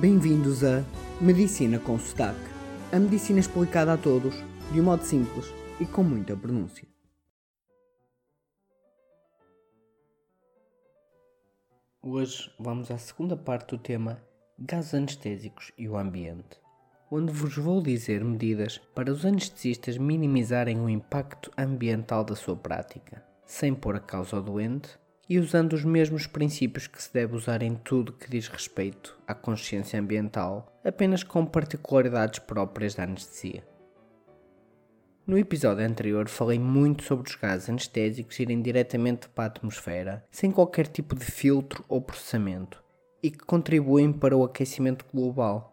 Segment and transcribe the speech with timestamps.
[0.00, 0.82] Bem-vindos a
[1.20, 2.40] Medicina com Sotaque.
[2.90, 4.34] A medicina explicada a todos,
[4.72, 6.88] de um modo simples e com muita pronúncia.
[12.02, 14.18] Hoje vamos à segunda parte do tema
[14.58, 16.58] Gases anestésicos e o ambiente,
[17.10, 23.22] onde vos vou dizer medidas para os anestesistas minimizarem o impacto ambiental da sua prática,
[23.44, 24.98] sem pôr a causa ao doente
[25.30, 29.32] e usando os mesmos princípios que se deve usar em tudo que diz respeito à
[29.32, 33.64] consciência ambiental, apenas com particularidades próprias da anestesia.
[35.24, 40.50] No episódio anterior falei muito sobre os gases anestésicos irem diretamente para a atmosfera, sem
[40.50, 42.82] qualquer tipo de filtro ou processamento,
[43.22, 45.72] e que contribuem para o aquecimento global.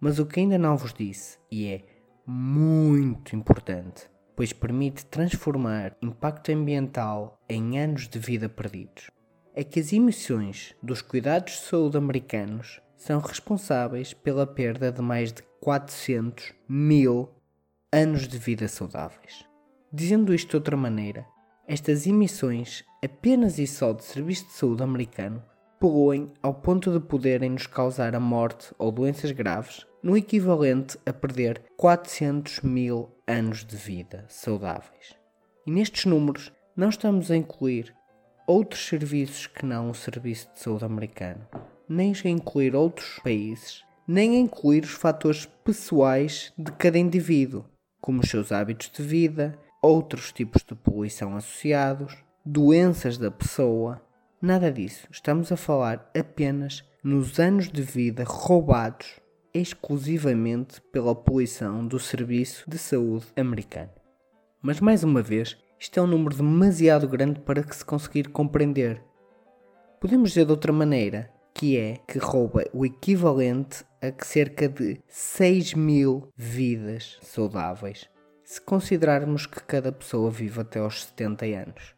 [0.00, 1.84] Mas o que ainda não vos disse, e é
[2.26, 9.10] muito importante, pois permite transformar impacto ambiental em anos de vida perdidos,
[9.54, 15.32] é que as emissões dos cuidados de saúde americanos são responsáveis pela perda de mais
[15.32, 17.28] de 400 mil
[17.92, 19.44] anos de vida saudáveis.
[19.92, 21.26] Dizendo isto de outra maneira,
[21.66, 25.42] estas emissões, apenas e só de serviço de saúde americano,
[25.78, 31.12] poluem ao ponto de poderem nos causar a morte ou doenças graves, no equivalente a
[31.12, 35.16] perder 400 mil anos de vida saudáveis.
[35.64, 37.94] E nestes números não estamos a incluir
[38.46, 41.46] outros serviços que não o Serviço de Saúde americano,
[41.88, 47.64] nem a incluir outros países, nem a incluir os fatores pessoais de cada indivíduo,
[48.00, 54.02] como os seus hábitos de vida, outros tipos de poluição associados, doenças da pessoa.
[54.40, 55.06] Nada disso.
[55.12, 59.21] Estamos a falar apenas nos anos de vida roubados
[59.54, 63.90] exclusivamente pela poluição do Serviço de Saúde americano.
[64.62, 69.02] Mas mais uma vez, isto é um número demasiado grande para que se conseguir compreender.
[70.00, 75.74] Podemos dizer de outra maneira, que é que rouba o equivalente a cerca de 6
[75.74, 78.08] mil vidas saudáveis,
[78.44, 81.94] se considerarmos que cada pessoa vive até aos 70 anos.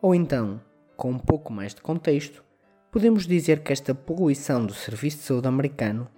[0.00, 0.60] Ou então,
[0.96, 2.44] com um pouco mais de contexto,
[2.92, 6.08] podemos dizer que esta poluição do Serviço de Saúde americano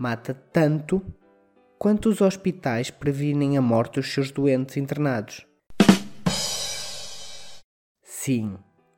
[0.00, 1.04] mata tanto
[1.78, 5.46] quanto os hospitais previnem a morte dos seus doentes internados.
[8.02, 8.56] Sim,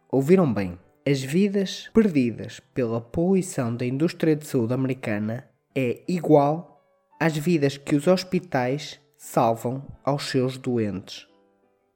[0.08, 6.80] ouviram bem as vidas perdidas pela poluição da indústria de saúde americana é igual
[7.18, 11.26] às vidas que os hospitais salvam aos seus doentes.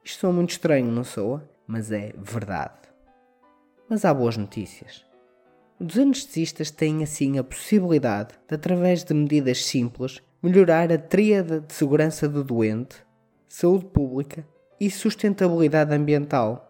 [0.02, 1.40] Isto sou muito estranho, não sou?
[1.64, 2.88] Mas é verdade.
[3.88, 5.06] Mas há boas notícias.
[5.78, 11.72] Os anestesistas têm assim a possibilidade de, através de medidas simples, melhorar a tríade de
[11.74, 12.96] segurança do doente,
[13.46, 14.46] saúde pública
[14.80, 16.66] e sustentabilidade ambiental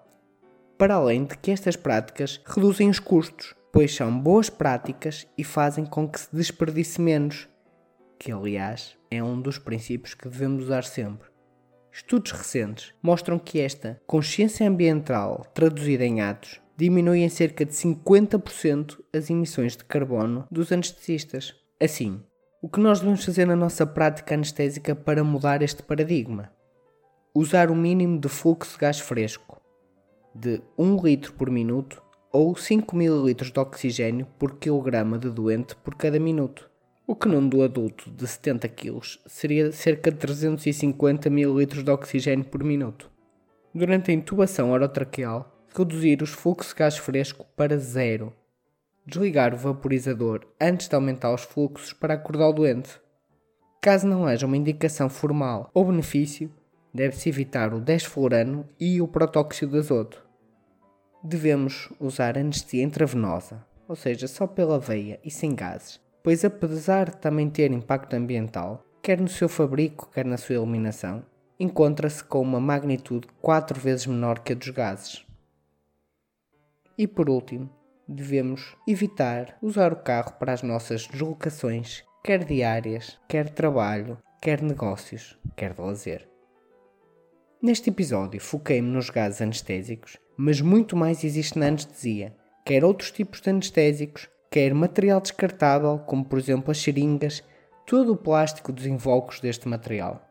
[0.78, 5.87] para além de que estas práticas reduzem os custos, pois são boas práticas e fazem
[5.87, 7.49] com que se desperdice menos,
[8.19, 11.28] que aliás é um dos princípios que devemos usar sempre.
[11.91, 19.00] Estudos recentes mostram que esta consciência ambiental traduzida em atos diminui em cerca de 50%
[19.12, 21.54] as emissões de carbono dos anestesistas.
[21.81, 22.20] Assim,
[22.60, 26.50] o que nós devemos fazer na nossa prática anestésica para mudar este paradigma?
[27.34, 29.60] Usar o mínimo de fluxo de gás fresco,
[30.34, 35.94] de 1 litro por minuto ou 5 ml de oxigênio por quilograma de doente por
[35.94, 36.70] cada minuto,
[37.06, 42.44] o que num do adulto de 70 kg seria cerca de 350 ml de oxigênio
[42.44, 43.10] por minuto.
[43.75, 48.32] Durante a intubação orotraqueal, reduzir os fluxos de gás fresco para zero.
[49.06, 53.00] Desligar o vaporizador antes de aumentar os fluxos para acordar o doente.
[53.81, 56.53] Caso não haja uma indicação formal ou benefício,
[56.92, 60.26] deve-se evitar o desflorano e o protóxido de azoto
[61.26, 67.16] devemos usar anestesia intravenosa, ou seja, só pela veia e sem gases, pois apesar de
[67.16, 71.25] também ter impacto ambiental, quer no seu fabrico, quer na sua eliminação,
[71.58, 75.25] encontra-se com uma magnitude 4 vezes menor que a dos gases.
[76.99, 77.71] E por último,
[78.07, 85.38] devemos evitar usar o carro para as nossas deslocações, quer diárias, quer trabalho, quer negócios,
[85.56, 86.29] quer de lazer.
[87.61, 93.41] Neste episódio foquei-me nos gases anestésicos mas muito mais existe na anestesia, quer outros tipos
[93.41, 97.43] de anestésicos, quer material descartável, como por exemplo as seringas,
[97.87, 100.23] todo o plástico dos invólucros deste material.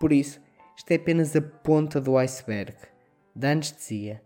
[0.00, 0.40] Por isso,
[0.76, 2.74] isto é apenas a ponta do iceberg
[3.36, 4.20] da anestesia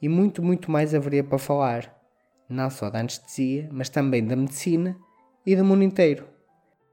[0.00, 1.94] e muito, muito mais haveria para falar,
[2.48, 4.96] não só da anestesia, mas também da medicina
[5.44, 6.26] e do mundo inteiro.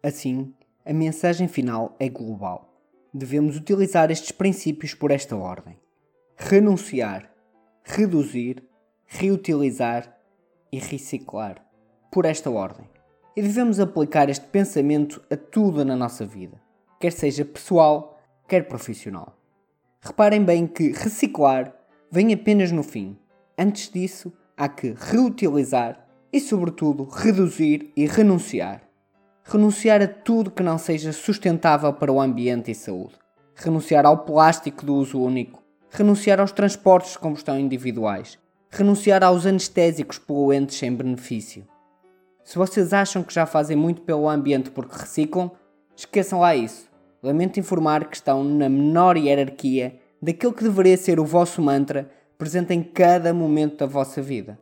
[0.04, 0.54] Assim,
[0.86, 2.74] a mensagem final é global.
[3.14, 5.78] Devemos utilizar estes princípios por esta ordem:
[6.36, 7.38] renunciar
[7.88, 8.62] reduzir,
[9.06, 10.14] reutilizar
[10.72, 11.66] e reciclar,
[12.12, 12.86] por esta ordem.
[13.36, 16.60] e devemos aplicar este pensamento a tudo na nossa vida,
[17.00, 19.38] quer seja pessoal, quer profissional.
[20.02, 21.74] Reparem bem que reciclar
[22.12, 23.18] vem apenas no fim.
[23.58, 28.82] Antes disso, há que reutilizar e, sobretudo, reduzir e renunciar.
[29.44, 33.16] Renunciar a tudo que não seja sustentável para o ambiente e saúde.
[33.56, 35.64] Renunciar ao plástico do uso único.
[35.90, 38.38] Renunciar aos transportes de combustão individuais.
[38.70, 41.66] Renunciar aos anestésicos poluentes sem benefício.
[42.44, 45.52] Se vocês acham que já fazem muito pelo ambiente porque reciclam,
[45.96, 46.90] esqueçam lá isso.
[47.24, 52.74] Lamento informar que estão na menor hierarquia daquilo que deveria ser o vosso mantra presente
[52.74, 54.60] em cada momento da vossa vida.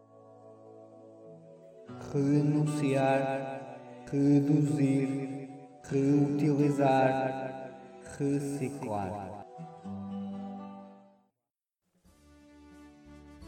[2.14, 3.66] Renunciar
[4.12, 5.50] reduzir,
[5.90, 7.72] reutilizar,
[8.18, 9.46] reciclar.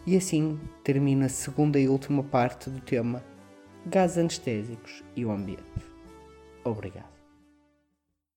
[0.05, 3.23] E assim termina a segunda e última parte do tema
[3.85, 5.63] Gás anestésicos e o ambiente.
[6.63, 7.16] Obrigado.